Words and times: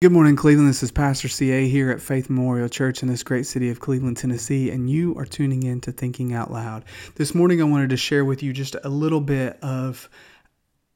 Good 0.00 0.12
morning, 0.12 0.36
Cleveland. 0.36 0.68
This 0.68 0.84
is 0.84 0.92
Pastor 0.92 1.26
CA 1.26 1.68
here 1.68 1.90
at 1.90 2.00
Faith 2.00 2.30
Memorial 2.30 2.68
Church 2.68 3.02
in 3.02 3.08
this 3.08 3.24
great 3.24 3.46
city 3.46 3.68
of 3.68 3.80
Cleveland, 3.80 4.16
Tennessee, 4.16 4.70
and 4.70 4.88
you 4.88 5.12
are 5.18 5.24
tuning 5.24 5.64
in 5.64 5.80
to 5.80 5.90
Thinking 5.90 6.32
Out 6.32 6.52
Loud. 6.52 6.84
This 7.16 7.34
morning, 7.34 7.60
I 7.60 7.64
wanted 7.64 7.90
to 7.90 7.96
share 7.96 8.24
with 8.24 8.40
you 8.40 8.52
just 8.52 8.76
a 8.84 8.88
little 8.88 9.20
bit 9.20 9.58
of 9.60 10.08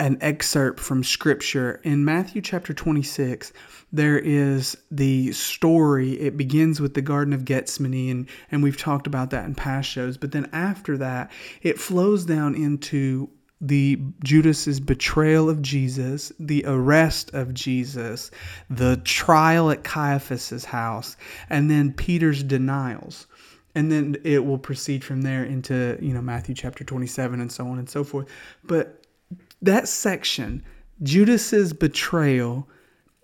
an 0.00 0.16
excerpt 0.22 0.80
from 0.80 1.04
Scripture. 1.04 1.78
In 1.84 2.06
Matthew 2.06 2.40
chapter 2.40 2.72
26, 2.72 3.52
there 3.92 4.18
is 4.18 4.78
the 4.90 5.30
story. 5.32 6.18
It 6.18 6.38
begins 6.38 6.80
with 6.80 6.94
the 6.94 7.02
Garden 7.02 7.34
of 7.34 7.44
Gethsemane, 7.44 8.10
and, 8.10 8.28
and 8.50 8.62
we've 8.62 8.78
talked 8.78 9.06
about 9.06 9.28
that 9.28 9.44
in 9.44 9.54
past 9.54 9.90
shows. 9.90 10.16
But 10.16 10.32
then 10.32 10.48
after 10.54 10.96
that, 10.96 11.30
it 11.60 11.78
flows 11.78 12.24
down 12.24 12.54
into 12.54 13.28
the 13.60 13.98
Judas's 14.22 14.80
betrayal 14.80 15.48
of 15.48 15.62
Jesus, 15.62 16.30
the 16.38 16.64
arrest 16.66 17.32
of 17.32 17.54
Jesus, 17.54 18.30
the 18.68 18.98
trial 18.98 19.70
at 19.70 19.82
Caiaphas's 19.82 20.64
house, 20.64 21.16
and 21.48 21.70
then 21.70 21.92
Peter's 21.92 22.42
denials. 22.42 23.26
And 23.74 23.92
then 23.92 24.16
it 24.24 24.44
will 24.44 24.58
proceed 24.58 25.04
from 25.04 25.22
there 25.22 25.44
into, 25.44 25.98
you 26.00 26.14
know, 26.14 26.22
Matthew 26.22 26.54
chapter 26.54 26.82
27 26.82 27.40
and 27.40 27.52
so 27.52 27.66
on 27.66 27.78
and 27.78 27.88
so 27.88 28.04
forth. 28.04 28.26
But 28.64 29.06
that 29.60 29.88
section, 29.88 30.62
Judas's 31.02 31.72
betrayal, 31.72 32.68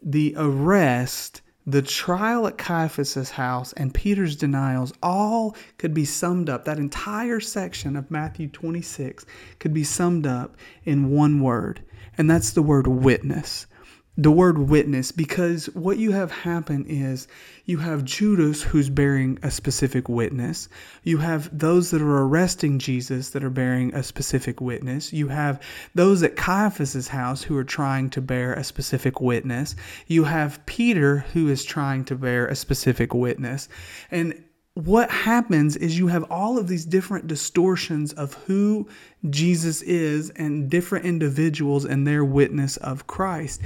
the 0.02 0.34
arrest, 0.36 1.40
the 1.66 1.82
trial 1.82 2.46
at 2.46 2.58
Caiaphas's 2.58 3.30
house 3.30 3.72
and 3.74 3.94
Peter's 3.94 4.36
denials 4.36 4.92
all 5.02 5.56
could 5.78 5.94
be 5.94 6.04
summed 6.04 6.48
up. 6.48 6.64
That 6.64 6.78
entire 6.78 7.40
section 7.40 7.96
of 7.96 8.10
Matthew 8.10 8.48
26 8.48 9.24
could 9.58 9.72
be 9.72 9.84
summed 9.84 10.26
up 10.26 10.56
in 10.84 11.10
one 11.10 11.40
word, 11.40 11.82
and 12.18 12.28
that's 12.28 12.50
the 12.50 12.62
word 12.62 12.86
witness 12.86 13.66
the 14.16 14.30
word 14.30 14.58
witness 14.58 15.10
because 15.10 15.66
what 15.70 15.96
you 15.96 16.12
have 16.12 16.30
happen 16.30 16.84
is 16.86 17.26
you 17.64 17.78
have 17.78 18.04
Judas 18.04 18.62
who's 18.62 18.90
bearing 18.90 19.38
a 19.42 19.50
specific 19.50 20.06
witness. 20.06 20.68
You 21.02 21.18
have 21.18 21.56
those 21.56 21.90
that 21.92 22.02
are 22.02 22.22
arresting 22.22 22.78
Jesus 22.78 23.30
that 23.30 23.42
are 23.42 23.50
bearing 23.50 23.94
a 23.94 24.02
specific 24.02 24.60
witness. 24.60 25.14
You 25.14 25.28
have 25.28 25.62
those 25.94 26.22
at 26.22 26.36
Caiaphas's 26.36 27.08
house 27.08 27.42
who 27.42 27.56
are 27.56 27.64
trying 27.64 28.10
to 28.10 28.20
bear 28.20 28.52
a 28.52 28.64
specific 28.64 29.22
witness. 29.22 29.76
You 30.06 30.24
have 30.24 30.64
Peter 30.66 31.20
who 31.32 31.48
is 31.48 31.64
trying 31.64 32.04
to 32.06 32.14
bear 32.14 32.46
a 32.46 32.56
specific 32.56 33.14
witness. 33.14 33.68
And 34.10 34.44
what 34.74 35.10
happens 35.10 35.76
is 35.76 35.98
you 35.98 36.06
have 36.06 36.24
all 36.30 36.56
of 36.56 36.66
these 36.66 36.86
different 36.86 37.26
distortions 37.26 38.14
of 38.14 38.32
who 38.32 38.88
Jesus 39.28 39.82
is 39.82 40.30
and 40.30 40.70
different 40.70 41.04
individuals 41.04 41.84
and 41.84 42.06
their 42.06 42.24
witness 42.24 42.78
of 42.78 43.06
Christ. 43.06 43.60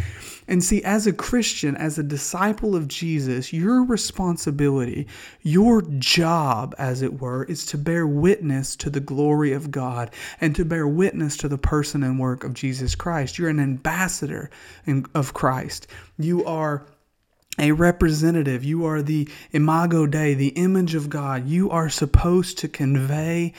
And 0.48 0.64
see, 0.64 0.82
as 0.82 1.06
a 1.06 1.12
Christian, 1.12 1.76
as 1.76 1.96
a 1.96 2.02
disciple 2.02 2.74
of 2.74 2.88
Jesus, 2.88 3.52
your 3.52 3.84
responsibility, 3.84 5.06
your 5.42 5.82
job, 5.98 6.74
as 6.76 7.02
it 7.02 7.20
were, 7.20 7.44
is 7.44 7.64
to 7.66 7.78
bear 7.78 8.04
witness 8.04 8.74
to 8.76 8.90
the 8.90 9.00
glory 9.00 9.52
of 9.52 9.70
God 9.70 10.10
and 10.40 10.56
to 10.56 10.64
bear 10.64 10.88
witness 10.88 11.36
to 11.36 11.48
the 11.48 11.58
person 11.58 12.02
and 12.02 12.18
work 12.18 12.42
of 12.42 12.52
Jesus 12.52 12.96
Christ. 12.96 13.38
You're 13.38 13.48
an 13.48 13.60
ambassador 13.60 14.50
of 15.14 15.34
Christ. 15.34 15.86
You 16.18 16.44
are 16.46 16.84
a 17.58 17.72
representative. 17.72 18.64
You 18.64 18.84
are 18.86 19.02
the 19.02 19.28
imago 19.52 20.06
Dei, 20.06 20.34
the 20.34 20.48
image 20.48 20.94
of 20.94 21.08
God. 21.08 21.46
You 21.46 21.70
are 21.70 21.88
supposed 21.88 22.58
to 22.58 22.68
convey 22.68 23.54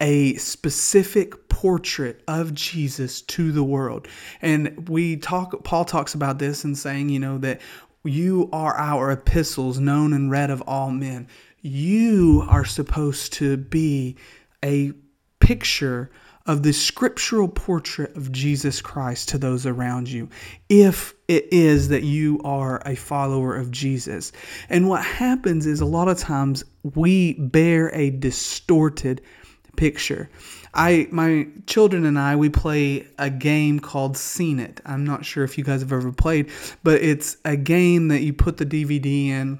a 0.00 0.34
specific 0.34 1.48
portrait 1.48 2.22
of 2.26 2.54
Jesus 2.54 3.22
to 3.22 3.52
the 3.52 3.62
world. 3.62 4.08
And 4.40 4.88
we 4.88 5.16
talk 5.16 5.62
Paul 5.64 5.84
talks 5.84 6.14
about 6.14 6.38
this 6.38 6.64
and 6.64 6.76
saying, 6.76 7.08
you 7.08 7.20
know, 7.20 7.38
that 7.38 7.60
you 8.04 8.48
are 8.52 8.76
our 8.76 9.12
epistles 9.12 9.78
known 9.78 10.12
and 10.12 10.30
read 10.30 10.50
of 10.50 10.62
all 10.62 10.90
men. 10.90 11.28
You 11.60 12.44
are 12.48 12.64
supposed 12.64 13.32
to 13.34 13.56
be 13.56 14.16
a 14.64 14.92
picture 15.38 16.10
of 16.46 16.62
the 16.62 16.72
scriptural 16.72 17.48
portrait 17.48 18.16
of 18.16 18.32
Jesus 18.32 18.80
Christ 18.80 19.28
to 19.30 19.38
those 19.38 19.66
around 19.66 20.08
you, 20.08 20.28
if 20.68 21.14
it 21.28 21.52
is 21.52 21.88
that 21.88 22.02
you 22.02 22.40
are 22.44 22.82
a 22.84 22.94
follower 22.94 23.56
of 23.56 23.70
Jesus. 23.70 24.32
And 24.68 24.88
what 24.88 25.04
happens 25.04 25.66
is 25.66 25.80
a 25.80 25.86
lot 25.86 26.08
of 26.08 26.18
times 26.18 26.64
we 26.94 27.34
bear 27.34 27.94
a 27.94 28.10
distorted 28.10 29.22
picture. 29.76 30.28
I 30.74 31.06
my 31.10 31.46
children 31.66 32.04
and 32.04 32.18
I 32.18 32.36
we 32.36 32.48
play 32.48 33.06
a 33.18 33.30
game 33.30 33.78
called 33.78 34.16
Scene 34.16 34.58
It. 34.58 34.80
I'm 34.84 35.04
not 35.04 35.24
sure 35.24 35.44
if 35.44 35.58
you 35.58 35.64
guys 35.64 35.80
have 35.80 35.92
ever 35.92 36.12
played, 36.12 36.50
but 36.82 37.02
it's 37.02 37.36
a 37.44 37.56
game 37.56 38.08
that 38.08 38.22
you 38.22 38.32
put 38.32 38.56
the 38.56 38.66
DVD 38.66 39.28
in 39.28 39.58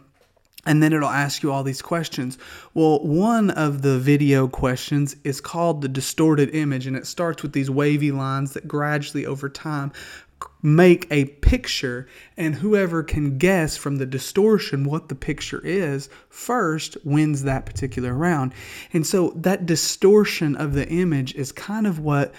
and 0.64 0.82
then 0.82 0.92
it'll 0.92 1.08
ask 1.08 1.42
you 1.42 1.50
all 1.50 1.64
these 1.64 1.82
questions. 1.82 2.38
Well, 2.74 3.04
one 3.04 3.50
of 3.50 3.82
the 3.82 3.98
video 3.98 4.46
questions 4.46 5.16
is 5.24 5.40
called 5.40 5.80
the 5.82 5.88
distorted 5.88 6.54
image, 6.54 6.86
and 6.86 6.96
it 6.96 7.06
starts 7.06 7.42
with 7.42 7.52
these 7.52 7.70
wavy 7.70 8.12
lines 8.12 8.52
that 8.52 8.68
gradually 8.68 9.26
over 9.26 9.48
time 9.48 9.92
make 10.62 11.06
a 11.10 11.24
picture, 11.24 12.06
and 12.36 12.54
whoever 12.54 13.02
can 13.02 13.38
guess 13.38 13.76
from 13.76 13.96
the 13.96 14.06
distortion 14.06 14.84
what 14.84 15.08
the 15.08 15.14
picture 15.14 15.60
is 15.64 16.08
first 16.28 16.96
wins 17.04 17.42
that 17.42 17.66
particular 17.66 18.12
round. 18.12 18.52
And 18.92 19.06
so 19.06 19.32
that 19.36 19.66
distortion 19.66 20.56
of 20.56 20.74
the 20.74 20.88
image 20.88 21.34
is 21.34 21.52
kind 21.52 21.86
of 21.86 21.98
what 21.98 22.32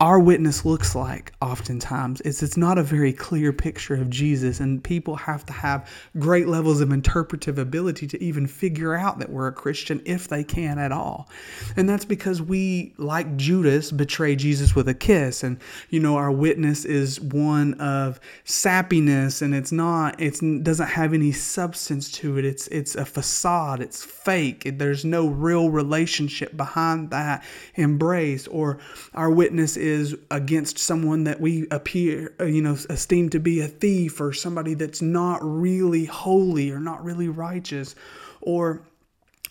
our 0.00 0.20
witness 0.20 0.64
looks 0.64 0.94
like 0.94 1.32
oftentimes 1.42 2.20
is 2.20 2.40
it's 2.40 2.56
not 2.56 2.78
a 2.78 2.84
very 2.84 3.12
clear 3.12 3.52
picture 3.52 3.96
of 3.96 4.08
Jesus 4.08 4.60
and 4.60 4.82
people 4.84 5.16
have 5.16 5.44
to 5.44 5.52
have 5.52 5.90
great 6.20 6.46
levels 6.46 6.80
of 6.80 6.92
interpretive 6.92 7.58
ability 7.58 8.06
to 8.06 8.22
even 8.22 8.46
figure 8.46 8.94
out 8.94 9.18
that 9.18 9.28
we're 9.28 9.48
a 9.48 9.52
Christian 9.52 10.00
if 10.06 10.28
they 10.28 10.44
can 10.44 10.78
at 10.78 10.92
all. 10.92 11.28
And 11.76 11.88
that's 11.88 12.04
because 12.04 12.40
we 12.40 12.94
like 12.96 13.36
Judas 13.36 13.90
betray 13.90 14.36
Jesus 14.36 14.72
with 14.72 14.86
a 14.86 14.94
kiss 14.94 15.42
and 15.42 15.58
you 15.90 15.98
know 15.98 16.14
our 16.14 16.30
witness 16.30 16.84
is 16.84 17.20
one 17.20 17.74
of 17.80 18.20
sappiness 18.44 19.42
and 19.42 19.52
it's 19.52 19.72
not 19.72 20.20
it 20.20 20.38
doesn't 20.62 20.86
have 20.86 21.12
any 21.12 21.32
substance 21.32 22.08
to 22.12 22.38
it. 22.38 22.44
It's 22.44 22.68
it's 22.68 22.94
a 22.94 23.04
facade, 23.04 23.80
it's 23.80 24.04
fake. 24.04 24.78
There's 24.78 25.04
no 25.04 25.26
real 25.26 25.70
relationship 25.70 26.56
behind 26.56 27.10
that 27.10 27.42
embrace 27.74 28.46
or 28.46 28.78
our 29.12 29.28
witness 29.28 29.76
is 29.76 29.87
is 29.88 30.16
against 30.30 30.78
someone 30.78 31.24
that 31.24 31.40
we 31.40 31.66
appear, 31.70 32.34
uh, 32.40 32.44
you 32.44 32.62
know, 32.62 32.76
esteem 32.88 33.30
to 33.30 33.40
be 33.40 33.60
a 33.60 33.66
thief 33.66 34.20
or 34.20 34.32
somebody 34.32 34.74
that's 34.74 35.02
not 35.02 35.40
really 35.42 36.04
holy 36.04 36.70
or 36.70 36.78
not 36.78 37.02
really 37.02 37.28
righteous 37.28 37.94
or 38.40 38.82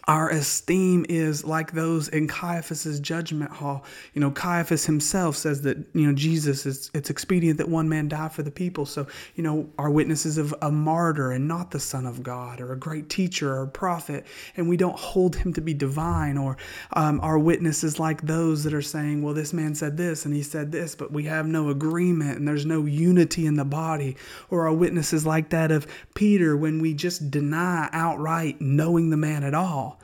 our 0.07 0.29
esteem 0.29 1.05
is 1.09 1.43
like 1.43 1.73
those 1.73 2.07
in 2.07 2.29
Caiaphas's 2.29 3.01
judgment 3.01 3.51
hall. 3.51 3.83
You 4.13 4.21
know, 4.21 4.31
Caiaphas 4.31 4.85
himself 4.85 5.35
says 5.35 5.63
that, 5.63 5.77
you 5.93 6.07
know, 6.07 6.13
Jesus 6.13 6.65
is 6.65 6.89
it's 6.93 7.09
expedient 7.09 7.57
that 7.57 7.67
one 7.67 7.89
man 7.89 8.07
die 8.07 8.29
for 8.29 8.41
the 8.41 8.51
people. 8.51 8.85
So, 8.85 9.05
you 9.35 9.43
know, 9.43 9.69
our 9.77 9.89
witnesses 9.89 10.37
of 10.37 10.55
a 10.61 10.71
martyr 10.71 11.31
and 11.31 11.45
not 11.45 11.71
the 11.71 11.79
Son 11.81 12.05
of 12.05 12.23
God 12.23 12.61
or 12.61 12.71
a 12.71 12.77
great 12.77 13.09
teacher 13.09 13.53
or 13.53 13.63
a 13.63 13.67
prophet, 13.67 14.25
and 14.55 14.69
we 14.69 14.77
don't 14.77 14.97
hold 14.97 15.35
him 15.35 15.51
to 15.53 15.61
be 15.61 15.73
divine, 15.73 16.37
or 16.37 16.55
um, 16.93 17.19
our 17.19 17.37
witnesses 17.37 17.99
like 17.99 18.21
those 18.21 18.63
that 18.63 18.73
are 18.73 18.81
saying, 18.81 19.21
well, 19.21 19.33
this 19.33 19.51
man 19.51 19.75
said 19.75 19.97
this 19.97 20.23
and 20.23 20.33
he 20.33 20.41
said 20.41 20.71
this, 20.71 20.95
but 20.95 21.11
we 21.11 21.23
have 21.23 21.47
no 21.47 21.69
agreement 21.69 22.37
and 22.37 22.47
there's 22.47 22.65
no 22.65 22.85
unity 22.85 23.45
in 23.45 23.55
the 23.55 23.65
body, 23.65 24.15
or 24.49 24.67
our 24.67 24.73
witnesses 24.73 25.25
like 25.25 25.49
that 25.49 25.69
of 25.69 25.85
Peter 26.15 26.55
when 26.55 26.81
we 26.81 26.93
just 26.93 27.29
deny 27.29 27.89
outright 27.91 28.61
knowing 28.61 29.09
the 29.09 29.17
man 29.17 29.43
at 29.43 29.53
all 29.53 29.96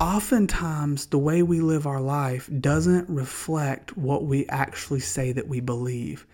oftentimes 0.00 1.06
the 1.06 1.18
way 1.18 1.42
we 1.42 1.60
live 1.60 1.86
our 1.86 2.00
life 2.00 2.48
doesn't 2.60 3.08
reflect 3.08 3.96
what 3.96 4.24
we 4.24 4.46
actually 4.48 5.00
say 5.00 5.32
that 5.32 5.46
we 5.46 5.60
believe. 5.60 6.26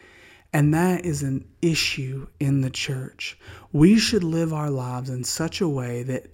And 0.52 0.72
that 0.72 1.04
is 1.04 1.22
an 1.22 1.46
issue 1.60 2.28
in 2.40 2.60
the 2.60 2.70
church. 2.70 3.38
We 3.72 3.98
should 3.98 4.24
live 4.24 4.52
our 4.52 4.70
lives 4.70 5.10
in 5.10 5.24
such 5.24 5.60
a 5.60 5.68
way 5.68 6.02
that 6.04 6.30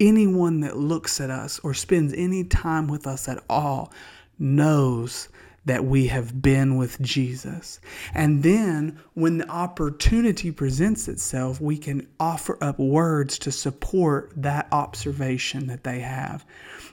anyone 0.00 0.60
that 0.60 0.76
looks 0.76 1.20
at 1.20 1.30
us 1.30 1.60
or 1.60 1.72
spends 1.72 2.12
any 2.14 2.44
time 2.44 2.88
with 2.88 3.06
us 3.06 3.28
at 3.28 3.42
all 3.48 3.92
knows 4.38 5.28
that 5.70 5.84
we 5.84 6.08
have 6.08 6.42
been 6.42 6.76
with 6.76 7.00
Jesus. 7.00 7.78
And 8.12 8.42
then 8.42 8.98
when 9.14 9.38
the 9.38 9.48
opportunity 9.48 10.50
presents 10.50 11.06
itself, 11.06 11.60
we 11.60 11.78
can 11.78 12.08
offer 12.18 12.58
up 12.60 12.80
words 12.80 13.38
to 13.38 13.52
support 13.52 14.32
that 14.34 14.66
observation 14.72 15.68
that 15.68 15.84
they 15.84 16.00
have. 16.00 16.44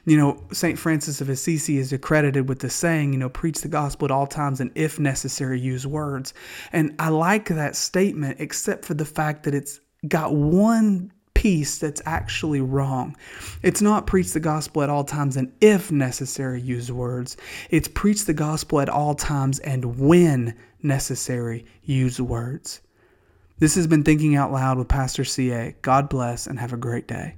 You 0.06 0.18
know, 0.18 0.44
St. 0.52 0.78
Francis 0.78 1.22
of 1.22 1.28
Assisi 1.28 1.80
is 1.80 1.92
accredited 1.92 2.48
with 2.48 2.60
the 2.60 2.70
saying, 2.70 3.14
you 3.14 3.18
know, 3.18 3.30
preach 3.30 3.62
the 3.62 3.68
gospel 3.68 4.06
at 4.06 4.12
all 4.12 4.28
times 4.28 4.62
and 4.62 4.70
if 4.76 5.00
necessary, 5.00 5.60
use 5.60 5.88
words. 5.88 6.36
And 6.72 6.94
I 7.00 7.10
like 7.10 7.48
that 7.48 7.76
statement, 7.76 8.40
except 8.40 8.86
for 8.86 8.94
the 8.94 9.06
fact 9.06 9.42
that 9.46 9.56
it's 9.56 9.80
got 10.08 10.36
one 10.36 11.12
piece 11.38 11.78
that's 11.78 12.02
actually 12.08 12.62
wrong. 12.62 13.16
It's 13.62 13.80
not 13.80 14.08
preach 14.08 14.34
the 14.34 14.40
gospel 14.40 14.82
at 14.82 14.90
all 14.90 15.04
times 15.04 15.38
and 15.38 15.54
if 15.62 15.92
necessary 15.92 16.60
use 16.60 16.92
words. 16.92 17.38
It's 17.70 17.88
preach 17.88 18.26
the 18.26 18.34
gospel 18.34 18.82
at 18.82 18.90
all 18.90 19.14
times 19.14 19.60
and 19.60 20.00
when 20.00 20.56
necessary, 20.82 21.64
use 21.84 22.20
words. 22.20 22.82
This 23.60 23.76
has 23.76 23.86
been 23.86 24.04
Thinking 24.04 24.36
Out 24.36 24.52
Loud 24.52 24.80
with 24.80 24.88
Pastor 24.88 25.24
CA. 25.24 25.76
God 25.84 26.10
bless 26.10 26.48
and 26.48 26.58
have 26.58 26.74
a 26.74 26.78
great 26.78 27.08
day. 27.08 27.36